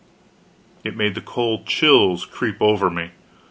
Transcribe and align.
It 0.83 0.97
made 0.97 1.13
the 1.13 1.21
cold 1.21 1.67
chills 1.67 2.25
creep 2.25 2.59
over 2.59 2.89
me! 2.89 3.11